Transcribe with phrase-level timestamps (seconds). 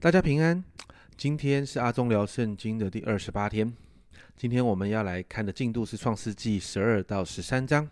[0.00, 0.64] 大家平安，
[1.14, 3.70] 今天是阿忠聊圣经的第二十八天。
[4.34, 7.86] 今天我们要来看的进度是创世纪十二到十三章。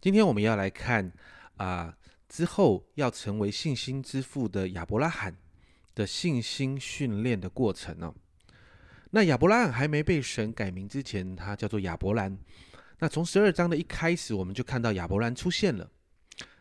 [0.00, 1.12] 今天我们要来看
[1.56, 1.96] 啊，
[2.28, 5.36] 之后要成为信心之父的亚伯拉罕
[5.94, 8.12] 的信心训练的过程哦。
[9.12, 12.36] 那亚伯拉罕还没被神改名之前，他叫做亚伯兰。
[12.98, 15.88] 那从十二章的一开始，我们就看到亚伯兰出现了。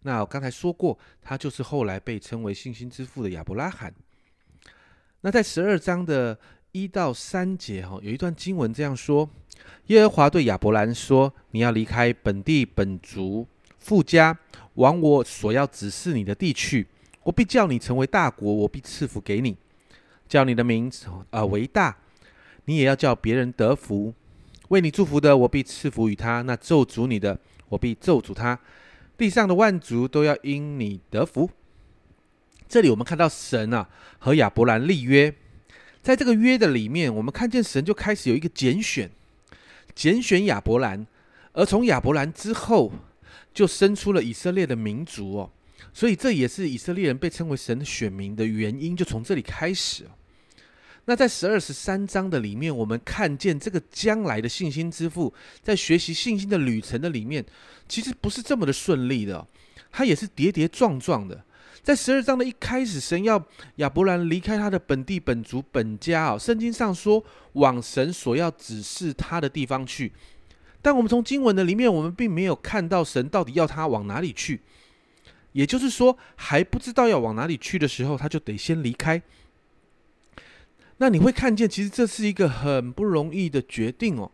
[0.00, 3.94] 那我刚才说过，他就是后来被称为信心之父的亚伯拉罕。
[5.26, 6.38] 那在十二章的
[6.72, 9.26] 一到三节，哈，有一段经文这样说：
[9.86, 13.46] 耶和华对亚伯兰说：“你要离开本地本族
[13.78, 14.38] 富家，
[14.74, 16.86] 往我所要指示你的地去。
[17.22, 19.56] 我必叫你成为大国，我必赐福给你，
[20.28, 20.92] 叫你的名
[21.30, 21.96] 啊为大。
[22.66, 24.12] 你也要叫别人得福。
[24.68, 28.60] 为你祝福的，我必赐福于他；那咒诅你的，我必咒诅他。
[29.16, 31.48] 地上的万族都要因你得福。”
[32.68, 35.34] 这里我们看到神啊和亚伯兰立约，
[36.02, 39.10] 在这个约的里面，我们看见神就开始有一个拣选，
[39.94, 41.06] 拣选亚伯兰，
[41.52, 42.92] 而从亚伯兰之后
[43.52, 45.50] 就生出了以色列的民族哦，
[45.92, 50.04] 所以这也是以色列人被称为神的选民的原因，就从这里开始。
[51.06, 57.44] 那在十二十三章的里面，我们看见这个将来的信心之父在学习信心的旅程的里面，
[57.86, 59.46] 其实不是这么的顺利的，
[59.92, 61.44] 他也是跌跌撞撞的。
[61.82, 63.44] 在十二章的一开始，神要
[63.76, 66.38] 亚伯兰离开他的本地本族本家啊。
[66.38, 67.22] 圣经上说，
[67.54, 70.12] 往神所要指示他的地方去。
[70.80, 74.60] 但我们从经文的里面，我们并没有看到神到底要他往哪里去。
[75.52, 79.22] 也就是说，还不知道要往哪里去的时候，他就得先离开。
[80.98, 84.30] 那你会看见，其实这是一个很不容易的决定哦。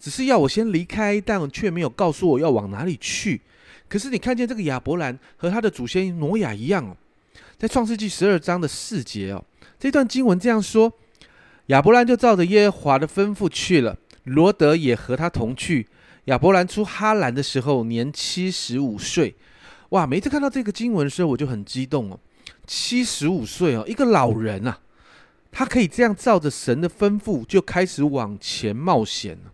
[0.00, 3.40] 只是要我先离开，但却没有告诉我要往哪里去。
[3.86, 6.96] 可是你看见这个亚伯兰和他的祖先挪亚一样哦，
[7.58, 9.44] 在创世纪十二章的四节哦，
[9.78, 10.92] 这段经文这样说：
[11.66, 15.86] 亚伯兰就照着耶和华的吩咐去了，罗德也和他同去。
[16.24, 19.34] 亚伯兰出哈兰的时候年七十五岁。
[19.90, 20.06] 哇！
[20.06, 22.20] 每次看到这个经文的时候，我就很激动哦。
[22.64, 24.78] 七十五岁哦，一个老人啊，
[25.50, 29.52] 他可以这样照着神的吩咐就开始往前冒险了。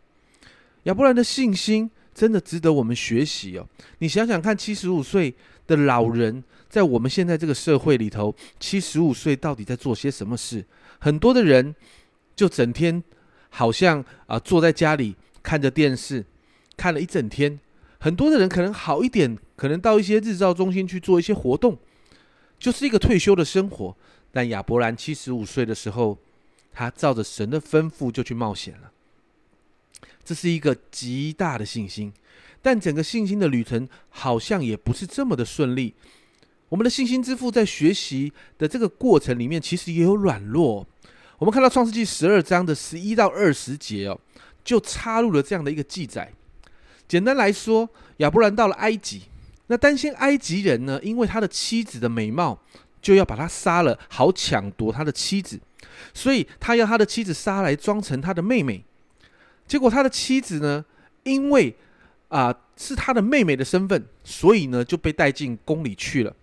[0.87, 1.89] 亚伯兰的信心。
[2.17, 3.69] 真的值得我们学习哦！
[3.99, 5.35] 你想想看，七十五岁
[5.67, 10.65] 的老人在我们现在这个社会里头，七十五岁到底在做些什么事？
[10.99, 11.75] 很多的人
[12.35, 13.05] 就整天
[13.51, 16.25] 好像啊坐在家里看着电视，
[16.75, 17.61] 看了一整天。
[18.01, 21.77] 很多的人可能好一点，可能到一些日照中心去做一些活动，
[22.59, 23.95] 就是一个退休的生活。
[24.33, 26.17] 但亚伯兰七十五岁的时候，
[26.73, 28.93] 他照着神的吩咐就去冒险了。
[30.27, 32.13] 这是一个极大的信心，
[32.61, 35.95] 但整个信心的旅程好像也不是这么的顺利。
[36.69, 40.85] 我们的信心之父在学习的这个过程里面，其实也有软弱。
[41.39, 44.19] 我们看到创世纪十二章的十一到二十节哦，
[44.65, 46.33] 就插入了这样的一个记载。
[47.07, 49.23] 简单来说，亚伯兰到了埃及，
[49.69, 52.61] 那担心埃及人呢，因为他的妻子的美貌，
[53.01, 55.61] 就要把他杀了，好抢夺他的妻子，
[56.13, 58.85] 所以他要他的妻子杀来装成他的妹妹。
[59.67, 60.85] 结果他的妻子呢，
[61.25, 61.75] 因为
[62.29, 66.35] 啊是他的妹妹的身份，所以呢就被带进宫里去了。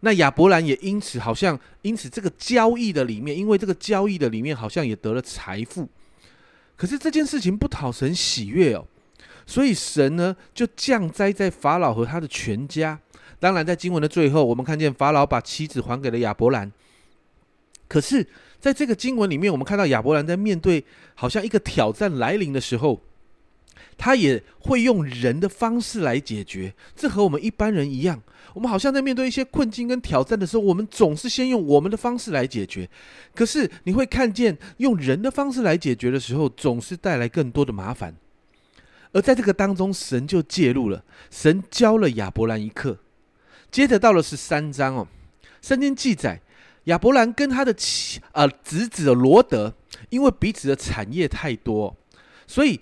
[0.00, 5.88] 那亚伯兰也因此好像因此这个交易的里面，因为这个交易的里面好像也得了财富。
[6.76, 8.86] 可是这件事情不讨神喜悦哦，
[9.44, 13.00] 所以神呢就降灾在法老和他的全家。
[13.40, 16.70] 当然，在经文的最后，我们看见法老把妻子还给了亚伯兰。
[17.88, 18.26] 可是。
[18.60, 20.84] 在这个经文里面，我们看到亚伯兰在面对
[21.14, 23.00] 好像一个挑战来临的时候，
[23.96, 26.74] 他也会用人的方式来解决。
[26.96, 28.20] 这和我们一般人一样，
[28.54, 32.90] 我们好像在面对一些困境跟挑战的时候，我们总是先用我们的方式来解决。
[33.32, 38.12] 可是你会看见，用人的方式来解决的时候，总是带来更多的麻烦。
[39.12, 42.98] 而在这个当中，神就介入了，神教了亚伯兰一课。
[43.70, 45.06] 接着到了十三章哦，
[45.62, 46.40] 圣经记载。
[46.88, 49.74] 亚伯兰跟他的妻呃侄子罗德，
[50.08, 51.94] 因为彼此的产业太多，
[52.46, 52.80] 所以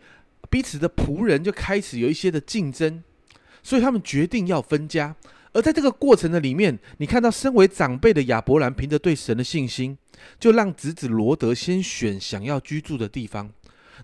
[0.48, 3.02] 彼此的仆人就开始有一些的竞争，
[3.62, 5.14] 所以他们决定要分家。
[5.52, 9.96] 而在这个过程的里面，你看到身为长辈的亚伯兰，凭着对神的信心，
[10.38, 13.50] 就让侄子罗德先选想要居住的地方。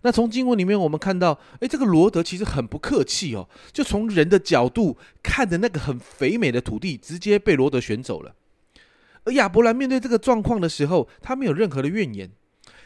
[0.01, 8.35] 那从经文里面我们看到，诶，这个罗德其实很不客气哦，就从人的角度看的那个很肥美的土地，直接被罗德选走了。
[9.25, 12.31] 而亚伯兰面对这个状况的时候，他没有任何的怨言，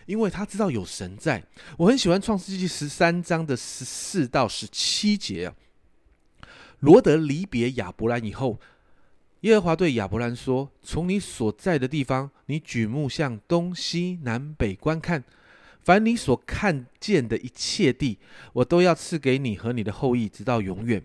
[0.07, 1.43] 因为他知道有神在。
[1.79, 5.53] 我很喜欢创世纪十三章的十四到十七节。
[6.81, 8.61] 罗德离别亚伯兰以后，
[9.41, 15.25] 耶和华对亚伯兰说：“从你所在的地方，你举目向东西南北观看，
[15.83, 18.19] 凡你所看见的一切地，
[18.53, 21.03] 我都要赐给你和你的后裔，直到永远。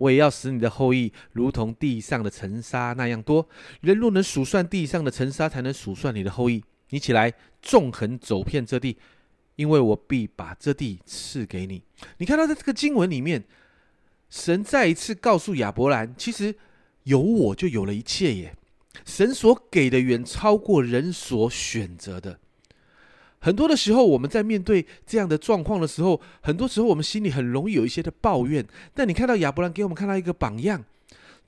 [0.00, 3.48] 我也要使你的后裔如同地上的尘沙那样多。
[3.80, 6.64] 人若能数算地上的尘沙，才能数算你的后裔。
[6.88, 7.32] 你起来，
[7.62, 8.96] 纵横走遍这地，
[9.54, 11.82] 因为我必把这地赐给你。”
[12.18, 13.44] 你看到在这个经文里面，
[14.28, 16.56] 神再一次告诉亚伯兰，其实。
[17.04, 18.54] 有我就有了一切耶！
[19.06, 22.38] 神所给的远超过人所选择的。
[23.40, 28.66] 很多的时候，我们在面对这样的状况的时候，很多时候我们心里很容易有一些的抱怨。
[28.94, 30.84] 但你看到亚伯兰给我们看到一个榜样，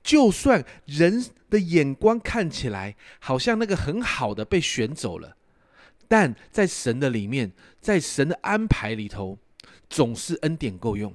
[0.03, 5.37] 就算人的眼光看起来好像那个很好的被选走了，
[6.07, 9.37] 但在神的里面，在神的安排里头，
[9.87, 11.13] 总是恩典够用。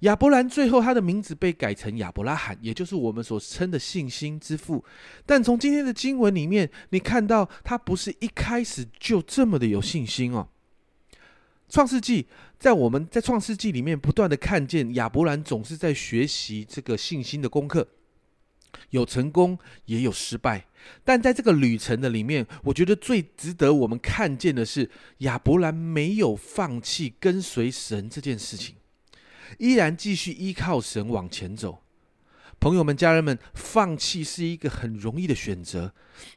[0.00, 4.84] 亚伯兰最后，他的名字被改成亚伯拉罕，也就是我们所称的信心之父。
[5.24, 10.48] 但从今天的经文里面，你看到他不是一开始就这么的有信心哦。
[11.68, 12.26] 创世纪
[12.58, 17.88] 在我们在创世纪里面不断的看见亚伯兰总是在学习这个信心的功课，
[18.90, 20.66] 有成功也有失败。
[21.02, 24.88] 但在这个旅程的里面，我觉得最值得我们看见的是
[25.18, 28.76] 亚伯兰没有放弃跟随神这件事情。
[29.58, 31.82] 依然继续依靠神往前走，
[32.58, 35.94] 朋友们、家人们，放弃是一个很容易的选择，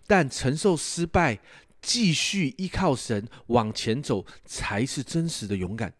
[0.07, 1.39] 但承受失败，
[1.81, 5.93] 继续依靠神往前走，才是真实的勇敢。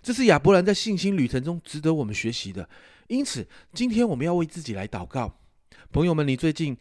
[0.00, 2.68] 这是亚伯兰在信心旅程中值得我们学习的。
[3.08, 5.38] 因此，今天我们要为自己来祷告。
[5.90, 6.76] 朋友们，你最近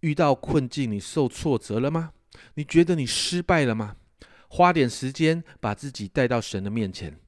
[0.00, 2.12] 遇到困境，你受挫折了吗？
[2.54, 3.96] 你觉得你失败了吗？
[4.48, 7.18] 花点时间，把自己带到神的面前。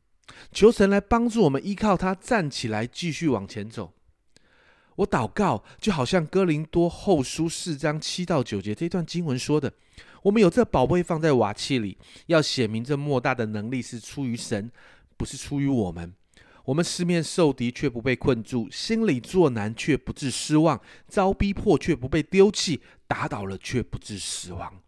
[0.52, 3.93] 求神来帮助我们，依靠他站起来，继续往前走。
[4.96, 9.73] 我祷告，就好像哥林多后书四章七到九节这段经文说的
[10.23, 11.96] ：“我们有这宝贝放在瓦器里，
[12.26, 14.70] 要显明这莫大的能力是出于神，
[15.17, 16.12] 不是出于我们。
[16.64, 20.76] 我们四面受敌，却不被困住；心里作难，却不致失望；
[21.06, 24.81] 遭逼迫，却不被丢弃；打倒了，却不致死亡。”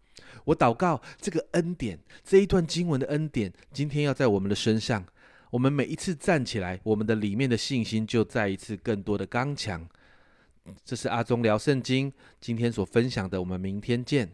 [0.44, 5.04] 我祷告，这个恩典，这一段经文的恩典，今天要在我们的身上。
[5.50, 9.86] 我们每一次站起来，我们的里面的信心就再一次更多的刚强。
[10.84, 14.30] 这是阿忠聊圣经今天所分享的，我们明天见。